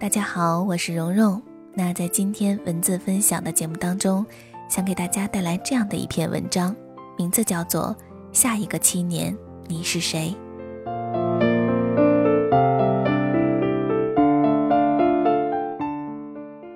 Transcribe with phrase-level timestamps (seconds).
[0.00, 1.42] 大家好，我是蓉蓉。
[1.74, 4.24] 那在今天文字分享的节目当中，
[4.68, 6.72] 想给大家带来这样的一篇文章，
[7.16, 7.96] 名字叫做
[8.38, 10.32] 《下一个七年你是谁》。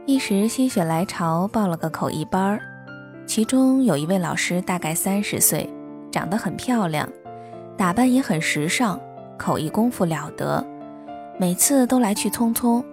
[0.04, 2.60] 一时心血来潮报了个口译班儿，
[3.24, 5.70] 其中有一位老师大概三十岁，
[6.10, 7.08] 长得很漂亮，
[7.76, 9.00] 打扮也很时尚，
[9.38, 10.66] 口译功夫了得，
[11.38, 12.84] 每次都来去匆匆。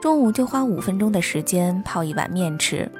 [0.00, 2.90] 中午就花五分钟的时间泡一碗面吃。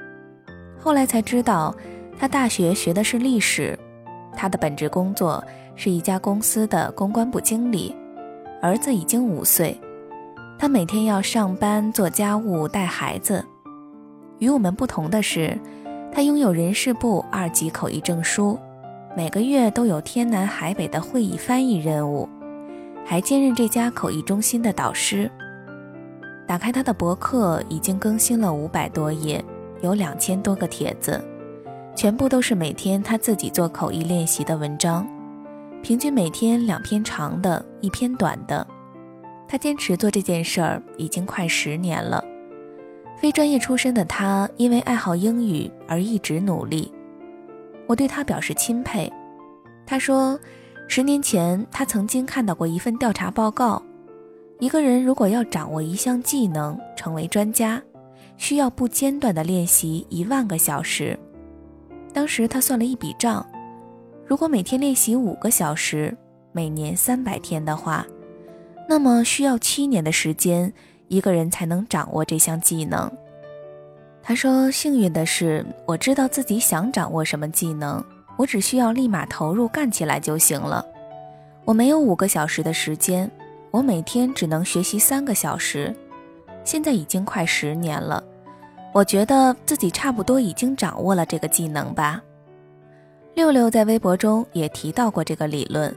[0.79, 1.75] 后来才知道，
[2.19, 3.79] 他大学学的是历史，
[4.35, 5.43] 他的本职工作
[5.75, 7.95] 是一家公司的公关部经理。
[8.63, 9.79] 儿子已经五岁，
[10.59, 13.45] 他每天要上班、做家务、带孩子。
[14.39, 15.57] 与我们不同的是，
[16.11, 18.59] 他拥有人事部二级口译证书，
[19.15, 22.29] 每个月都有天南海北的会议翻译任务，
[23.05, 25.31] 还兼任这家口译中心的导师。
[26.47, 29.45] 打开他的博客，已经更新了五百多页，
[29.81, 31.23] 有两千多个帖子，
[31.97, 35.07] 全部都是每天他自己做口译练习的文章，
[35.83, 38.67] 平均每天两篇长的，一篇短的。
[39.49, 42.25] 他坚持做这件事儿已经快十年了。
[43.17, 46.93] 非专业出身的他，因为爱好英语而一直努力。
[47.87, 49.13] 我对他表示钦佩。
[49.87, 50.39] 他说，
[50.87, 53.83] 十年前他曾经看到过一份调查报告。
[54.59, 57.83] 一个人如果要掌握一项技能，成为专家，
[58.39, 61.19] 需要不间断的练习一万个小时。
[62.15, 63.45] 当时他算了一笔账，
[64.27, 66.17] 如果每天练习五个小时，
[66.53, 68.07] 每年三百天的话，
[68.89, 70.73] 那么需要七年的时间，
[71.09, 73.13] 一个人才能掌握这项技能。
[74.23, 78.03] 他说：“幸运的是，我知道自己想掌握什么技能，
[78.39, 80.83] 我只需要立马投入干起来就行了。
[81.67, 83.31] 我没有五个小时的时间。”
[83.77, 85.95] 我每天只能学习三个小时，
[86.65, 88.25] 现在已经快十年了，
[88.95, 92.23] 我觉得自己差不多已经掌握了这个技能吧。
[93.35, 95.95] 六六在微博中也提到过这个理论，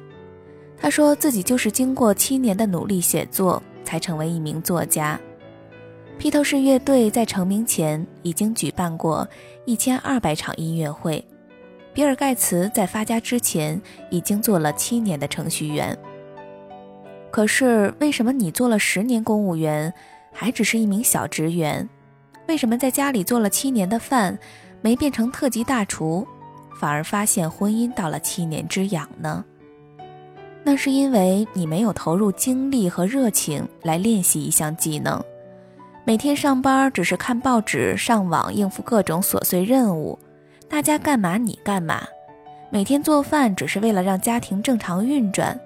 [0.77, 5.17] 他说自己就是经过七年的努力写作才成为一名作家。
[6.17, 9.25] 披头士乐队在成名前已经举办过
[9.63, 11.23] 一千二百场音乐会，
[11.93, 15.97] 比尔盖茨在发家之前已经做了七年的程序员。
[17.31, 19.93] 可是为什么你做了十年公务员，
[20.31, 21.87] 还只是一名小职员？
[22.47, 24.37] 为什么在家里做了七年的饭，
[24.81, 26.27] 没变成特级大厨，
[26.79, 29.45] 反而发现婚姻到了七年之痒呢？
[30.63, 35.23] 那是因为你没有投入精力和热情来练习一项技能。
[36.03, 40.17] 每天上班只是看报纸、上网应付各种琐碎任务，
[40.67, 42.01] 大家干嘛你干嘛。
[42.71, 45.59] 每天做饭只是为了让家庭正常运转。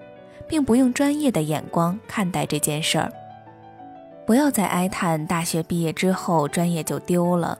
[0.53, 3.11] 并不用专业的眼光看待这件事儿。
[4.23, 7.57] 不要再哀叹大学毕业之后专业就丢了。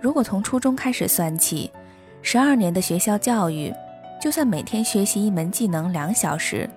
[0.00, 1.68] 如果从初中开始算起，
[2.22, 3.74] 十二年的学校教育，
[4.22, 6.70] 就算每天学习一门技能两小时，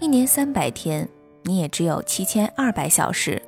[0.00, 1.06] 一年三百天，
[1.42, 3.42] 你也只有七千二百小时，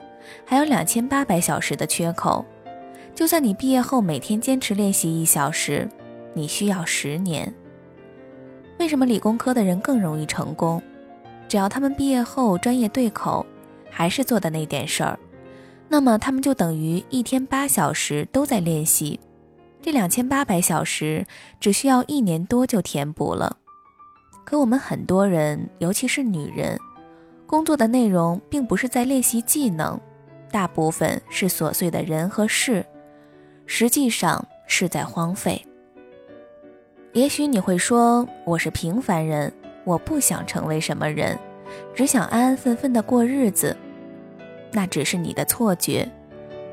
[0.44, 2.44] 还有两千八百小时的缺口。
[3.14, 5.88] 就算你毕业后每天坚持练习一小时，
[6.34, 7.50] 你需要十年。
[8.78, 10.82] 为什么理工科的人更容易成功？
[11.48, 13.44] 只要他们毕业后专业对口，
[13.90, 15.18] 还是做的那点事儿，
[15.88, 19.18] 那么他们就等于一天八小时都在练习，
[19.80, 21.24] 这两千八百小时
[21.60, 23.56] 只需要一年多就填补了。
[24.44, 26.78] 可我们很多人，尤其是女人，
[27.46, 30.00] 工作的内容并不是在练习技能，
[30.50, 32.84] 大部分是琐碎的人和事，
[33.66, 35.64] 实际上是在荒废。
[37.12, 39.52] 也许你会说，我是平凡人。
[39.86, 41.38] 我不想成为什么人，
[41.94, 43.74] 只想安安分分的过日子。
[44.72, 46.06] 那只是你的错觉。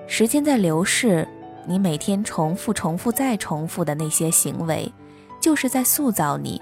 [0.07, 1.25] 时间在流逝，
[1.68, 4.91] 你每天重复、重复再重复的那些行为，
[5.40, 6.59] 就是在塑造你。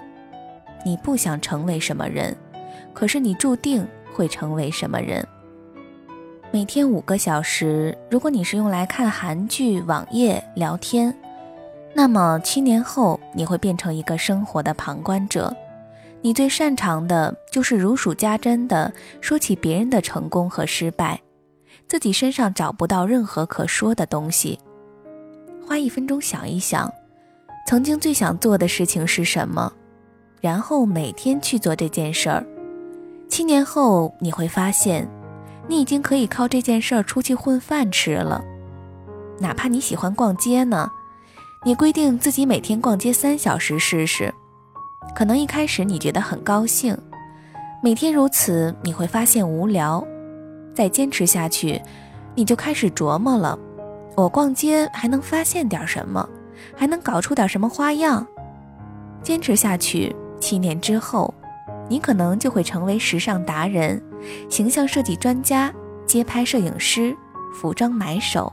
[0.84, 2.36] 你不想成为什么人，
[2.92, 5.26] 可是你注定会成为什么人。
[6.50, 11.16] 每天五个小时，如果你是用来看韩剧、网页、聊天，
[11.94, 15.50] 那么七年后你会变成一个生活的旁观者。
[16.24, 21.20] 你最擅长的就是如数家珍地说起别人的成功和失败，
[21.88, 24.58] 自己身上找不到任何可说的东西。
[25.66, 26.92] 花一分钟想一想，
[27.66, 29.72] 曾经最想做的事情是什么，
[30.40, 32.46] 然后每天去做这件事儿。
[33.28, 35.08] 七年后你会发现，
[35.66, 38.44] 你已经可以靠这件事儿出去混饭吃了。
[39.40, 40.88] 哪怕你喜欢逛街呢，
[41.64, 44.32] 你规定自己每天逛街三小时试试。
[45.14, 46.96] 可能一开始你觉得很高兴，
[47.82, 50.04] 每天如此，你会发现无聊。
[50.74, 51.80] 再坚持下去，
[52.34, 53.58] 你就开始琢磨了：
[54.16, 56.26] 我逛街还能发现点什么？
[56.76, 58.26] 还能搞出点什么花样？
[59.22, 61.32] 坚持下去，七年之后，
[61.88, 64.02] 你可能就会成为时尚达人、
[64.48, 65.72] 形象设计专家、
[66.06, 67.14] 街拍摄影师、
[67.54, 68.50] 服装买手。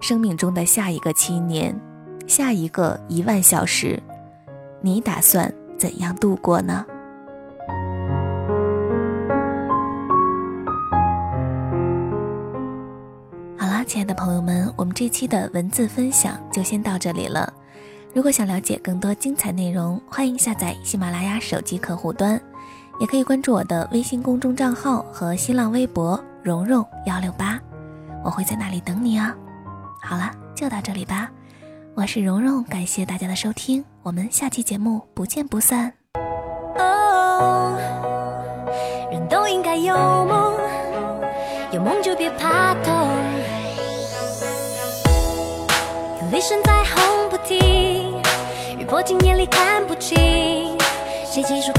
[0.00, 1.78] 生命中的下一个七年，
[2.26, 4.02] 下一个一万小时，
[4.80, 6.84] 你打算怎样度过呢？
[13.86, 17.52] 亲爱的朋友们，我们这期的文字分享就先到这里了。
[18.14, 22.40] 如果想了解更多精彩内容，欢迎下载喜马拉雅手机客户端，
[23.00, 27.58] 也可以关注我的微信公众账号和新浪微博“蓉蓉幺六八”，
[28.22, 29.34] 我会在那里等你啊。
[30.00, 31.28] 好了，就到这里吧，
[31.96, 35.92] 我是蓉蓉，感谢大家的收听，我们下期节目不见不散。
[36.78, 37.76] 哦，
[39.10, 40.54] 人都应该有梦，
[41.72, 42.94] 有梦就别怕痛。
[46.22, 48.16] 有雷声在轰不停，
[48.78, 50.16] 雨泼进眼里看不清，
[51.26, 51.72] 谁急速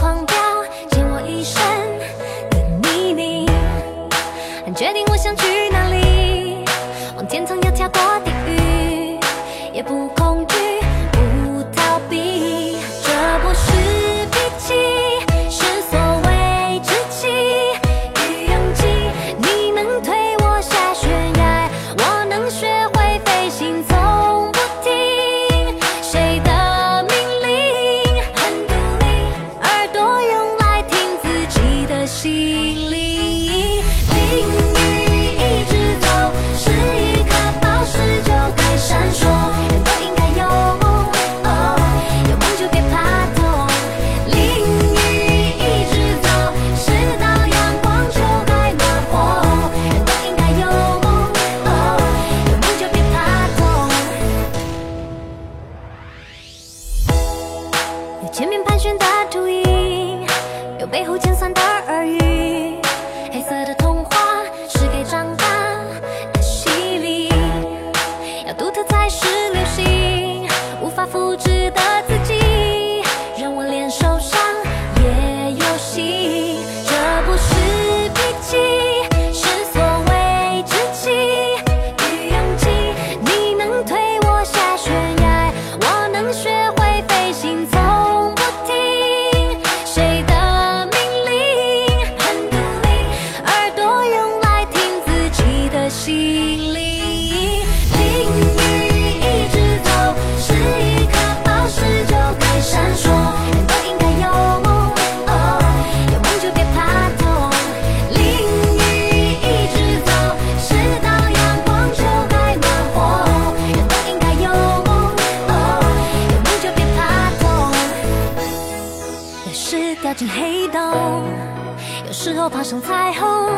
[122.06, 123.50] 有时候爬上彩虹，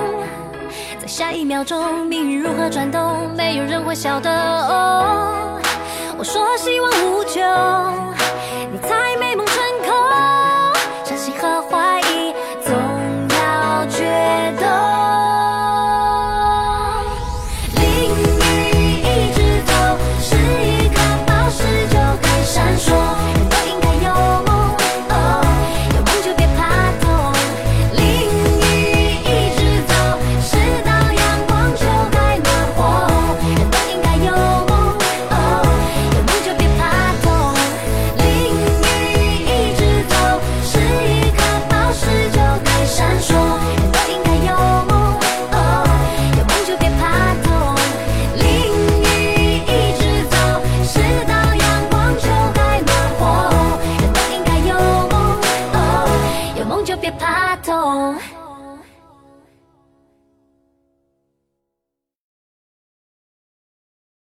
[1.02, 4.30] 在下一秒钟，命运如何转动，没有人会晓得。
[6.16, 8.13] 我说希望无穷。